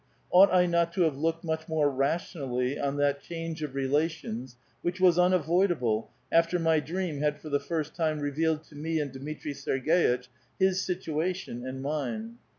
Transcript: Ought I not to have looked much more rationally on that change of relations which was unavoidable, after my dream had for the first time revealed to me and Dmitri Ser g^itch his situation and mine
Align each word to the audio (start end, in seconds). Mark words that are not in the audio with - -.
Ought 0.31 0.51
I 0.51 0.65
not 0.65 0.91
to 0.93 1.03
have 1.03 1.15
looked 1.15 1.43
much 1.43 1.67
more 1.67 1.87
rationally 1.87 2.79
on 2.79 2.97
that 2.97 3.21
change 3.21 3.61
of 3.61 3.75
relations 3.75 4.55
which 4.81 4.99
was 4.99 5.19
unavoidable, 5.19 6.09
after 6.31 6.57
my 6.57 6.79
dream 6.79 7.19
had 7.19 7.39
for 7.39 7.49
the 7.49 7.59
first 7.59 7.93
time 7.95 8.17
revealed 8.19 8.63
to 8.63 8.75
me 8.75 8.99
and 8.99 9.11
Dmitri 9.11 9.53
Ser 9.53 9.79
g^itch 9.79 10.27
his 10.57 10.81
situation 10.81 11.63
and 11.67 11.83
mine 11.83 12.39